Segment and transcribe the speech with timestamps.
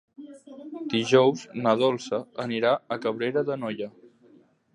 [0.93, 3.93] Dijous na Dolça anirà a Cabrera d'Anoia.